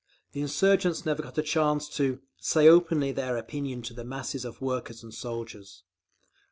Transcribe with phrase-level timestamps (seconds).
[0.31, 4.59] The insurgents never got a chance to "say openly their opinion to the masses of
[4.59, 5.83] workers and soldiers."